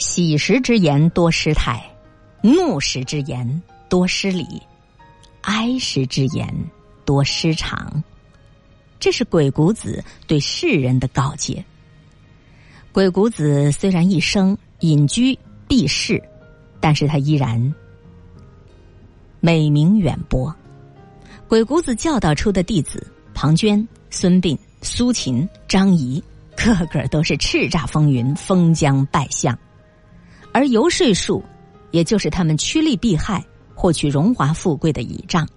[0.00, 1.78] 喜时之言多失态，
[2.40, 4.46] 怒时之言多失礼，
[5.42, 6.48] 哀时之言
[7.04, 8.02] 多失常。
[8.98, 11.62] 这是鬼谷子对世人的告诫。
[12.92, 15.38] 鬼谷子虽然一生隐居
[15.68, 16.20] 避世，
[16.80, 17.74] 但是他依然
[19.38, 20.52] 美名远播。
[21.46, 26.24] 鬼谷子教导出的弟子庞涓、孙膑、苏秦、张仪，
[26.56, 29.56] 个个都是叱咤风云、封疆拜相。
[30.52, 31.42] 而游说术，
[31.90, 33.44] 也就是他们趋利避害、
[33.74, 35.48] 获取荣华富贵的倚仗。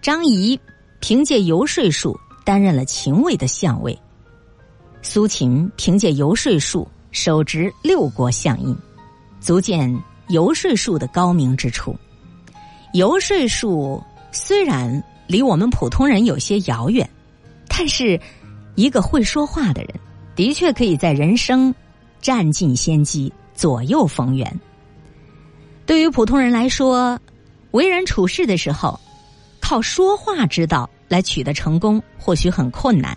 [0.00, 0.58] 张仪
[1.00, 3.98] 凭借游说术担任了秦魏的相位。
[5.02, 8.76] 苏秦凭借游说术手执六国相印，
[9.40, 9.94] 足见
[10.28, 11.96] 游说术的高明之处。
[12.92, 17.08] 游说术虽然离我们普通人有些遥远，
[17.68, 18.20] 但是
[18.74, 19.94] 一个会说话的人，
[20.34, 21.74] 的确可以在人生
[22.20, 24.60] 占尽先机、左右逢源。
[25.84, 27.20] 对于普通人来说，
[27.72, 28.98] 为人处事的时候，
[29.60, 33.14] 靠说话之道来取得成功，或许很困难。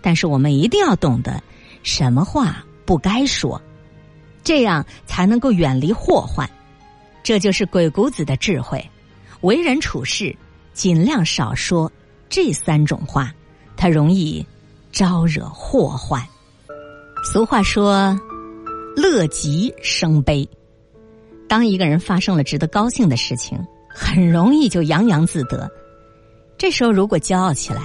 [0.00, 1.42] 但是我们一定要懂得
[1.82, 3.60] 什么话不该说，
[4.42, 6.48] 这样才能够远离祸患。
[7.22, 8.82] 这就是鬼谷子的智慧。
[9.42, 10.34] 为人处事，
[10.72, 11.92] 尽量少说
[12.30, 13.30] 这三种话，
[13.76, 14.46] 它容易
[14.90, 16.26] 招惹祸患。
[17.30, 18.18] 俗话说
[18.96, 20.48] ：“乐极生悲。”
[21.48, 25.70] 当一个人发生了值得高兴的事情，很容易就洋洋自得。
[26.56, 27.82] 这时候如果骄傲起来，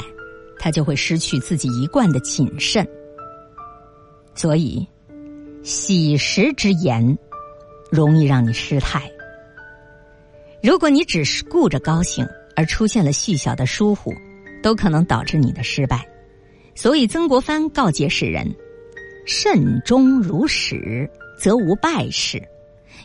[0.58, 2.88] 他就会失去自己一贯的谨慎，
[4.36, 4.88] 所以
[5.64, 7.18] 喜时之言
[7.92, 9.12] 容易让你失态。
[10.64, 14.14] 如果你只是顾着高兴，而出现了细小的疏忽，
[14.64, 16.08] 都可能导致你的失败。
[16.74, 18.56] 所以曾国藩告诫世人：
[19.28, 22.42] 慎终如始，则无败事。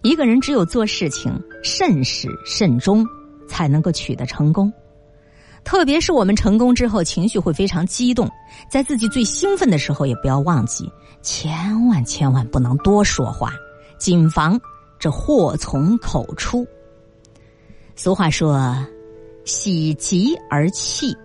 [0.04, 3.04] 一个人只有做事情慎始慎终，
[3.48, 4.72] 才能够取得成功。
[5.64, 8.30] 特别是我们成功之后，情绪会非常激动，
[8.70, 10.88] 在自己最兴奋的时候，也不要忘记，
[11.22, 13.52] 千万千万不能多说话，
[13.98, 14.58] 谨防
[15.00, 16.64] 这祸从口出。
[17.96, 18.76] 俗话说
[19.44, 21.16] ：“喜极而泣”，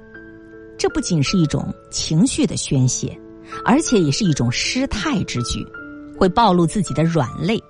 [0.76, 3.16] 这不仅是一种情绪的宣泄，
[3.66, 5.66] 而且也是一种失态之举，
[6.18, 7.62] 会暴露自己的软肋。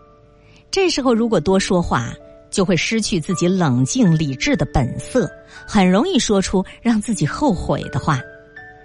[0.69, 2.13] 这时候如果多说话，
[2.49, 5.29] 就会失去自己冷静理智的本色，
[5.67, 8.21] 很容易说出让自己后悔的话。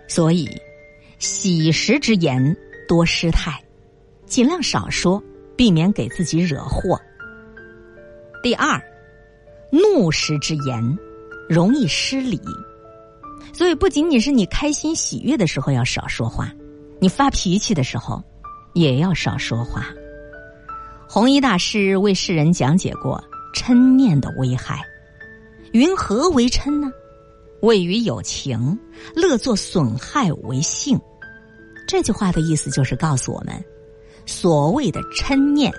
[0.08, 0.48] 所以，
[1.19, 2.56] 喜时之言
[2.88, 3.62] 多失态，
[4.26, 5.22] 尽量少说，
[5.56, 7.00] 避免给自己惹祸。
[8.42, 8.82] 第二，
[9.70, 10.98] 怒时之言
[11.48, 12.41] 容易失礼，
[13.52, 16.52] 所以不仅仅是你开心喜悦的时候要少说话，
[17.02, 18.22] 你发脾气的时候
[18.74, 19.88] 也要少说话。
[21.08, 23.22] 弘一大师为世人讲解过。
[23.54, 24.82] 嗔念的危害，
[25.72, 26.90] 云何为嗔呢？
[27.60, 28.78] 谓于有情，
[29.14, 30.98] 乐作损害为性。
[31.86, 33.62] 这句话的意思就是告诉我们，
[34.24, 35.70] 所谓的嗔念，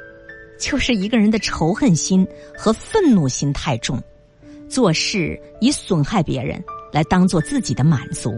[0.60, 4.00] 就是一个人的仇恨心和愤怒心太重，
[4.70, 8.32] 做事以损害别人来当做自己的满足。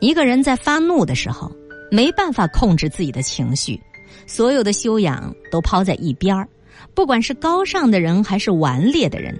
[0.00, 1.50] 一个人在发怒的时候，
[1.90, 3.80] 没办法控制自己的情绪，
[4.26, 6.48] 所有的修养都抛在一边儿。
[6.94, 9.38] 不管是高尚的人还是顽劣的人，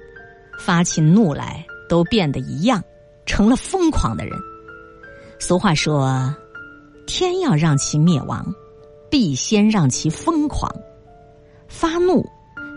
[0.59, 2.83] 发起怒来都变得一样，
[3.27, 4.37] 成了疯狂的人。
[5.39, 6.35] 俗话说
[7.07, 8.45] ：“天要让其灭亡，
[9.11, 10.73] 必先让其疯狂。”
[11.69, 12.25] 发怒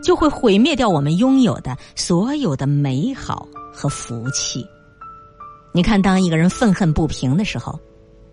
[0.03, 4.66] 就会毁灭掉我们拥有的所有的美好和福气。
[5.74, 7.80] 你看，当一个人愤恨不平的时候，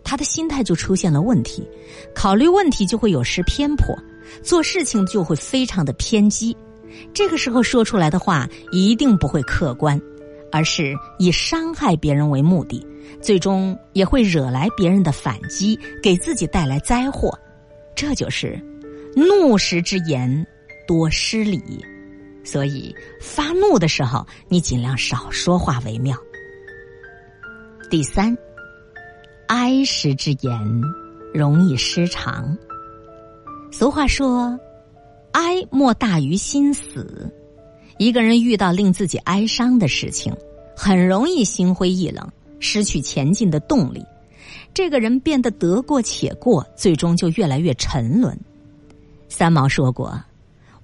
[0.08, 1.68] 他的心态就出现了问题，
[2.14, 3.94] 考虑问题就会有失偏颇。
[4.42, 6.56] 做事情就会非常的偏激，
[7.12, 10.00] 这个时候说出来的话一定不会客观，
[10.50, 12.82] 而是以伤害别人为目的，
[13.20, 17.38] 最终也会惹来别人的反击，给自己带来灾祸。
[17.94, 18.58] 这就是
[19.14, 20.46] 怒时之言
[20.86, 21.84] 多失礼，
[22.42, 26.16] 所以发怒的时候你尽量少说话为妙。
[27.90, 28.34] 第三，
[29.48, 30.82] 哀时之言
[31.32, 32.56] 容易失常。
[33.72, 34.58] 俗话说
[35.32, 37.32] ：“哀莫大于心死。”
[37.98, 40.32] 一个人遇到令自己哀伤的事情，
[40.76, 42.30] 很容易心灰意冷，
[42.60, 44.04] 失去前进的动力。
[44.74, 48.38] 这个人变得得过且过，最终就越来越沉沦。
[49.28, 50.22] 三毛说过：“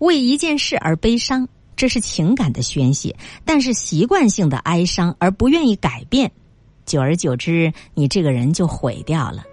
[0.00, 1.46] 为一件事而悲伤，
[1.76, 3.14] 这是情感的宣泄；
[3.44, 6.32] 但是习惯性的哀伤而不愿意改变，
[6.86, 9.44] 久而久之，你这个人就毁掉了。”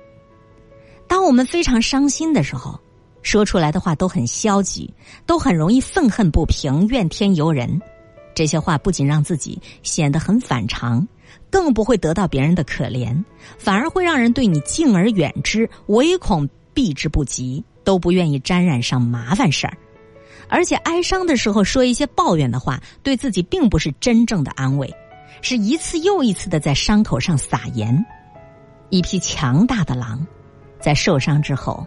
[1.07, 2.79] 当我们非常伤心的时候。
[3.23, 4.91] 说出来的话都很消极，
[5.27, 7.79] 都很容易愤恨不平、怨天尤人。
[8.33, 11.07] 这些话不仅让自己显得很反常，
[11.51, 13.23] 更不会得到别人的可怜，
[13.59, 19.77] 反而会让人对你敬而远之，唯恐避之不及，都不愿意沾染上麻烦事儿。
[20.49, 24.91] 而且哀伤的时候说一些抱怨的话，对自己并不是真正的安慰，
[25.41, 28.05] 是一次又一次的在伤口上撒盐。
[28.89, 30.25] 一匹强大的狼，
[30.79, 31.85] 在受伤之后，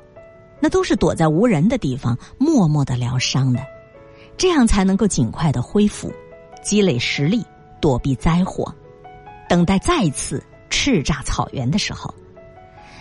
[0.60, 3.60] 那都是躲在无人的地方，默默的疗伤的，
[4.36, 6.12] 这样才能够尽快的恢复。
[6.62, 7.44] 积累实力，
[7.78, 8.74] 躲避灾祸，
[9.50, 12.12] 等待再次叱咤草原的时候。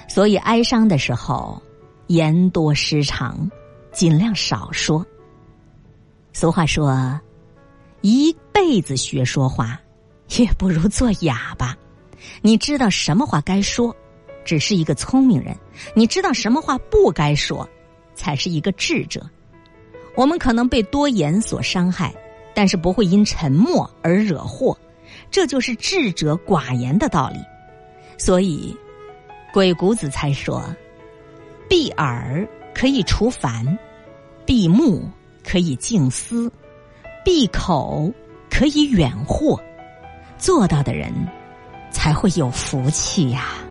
[0.10, 1.62] 所以哀伤的时候，
[2.08, 3.50] 言多失常，
[3.94, 5.06] 尽量少说。
[6.34, 7.18] 俗话说
[8.02, 9.80] ：“一辈子学说话，
[10.42, 11.78] 也不如做哑巴。”
[12.42, 13.96] 你知道什么话该说，
[14.46, 15.56] 只是一个聪明人；
[15.94, 17.68] 你知道什么话不该说，
[18.16, 19.30] 才是一个智者。
[20.16, 22.14] 我们可能被多言所伤害。
[22.56, 24.78] 但是不会因沉默而惹祸，
[25.32, 27.40] 这就是智者寡言的道理。
[28.16, 28.78] 所以，
[29.52, 30.64] 鬼谷子才说
[31.68, 33.66] ：“闭耳可以除烦，
[34.46, 35.10] 闭目
[35.44, 36.54] 可以静思，
[37.26, 38.14] 闭口
[38.52, 39.60] 可以远祸。”
[40.44, 41.10] 做到的人
[41.90, 43.54] 才会有福气呀。